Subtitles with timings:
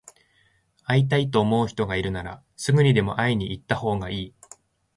[0.83, 4.35] 会いたいと思う人がいるなら、すぐにでも会いに行ったほうがいい。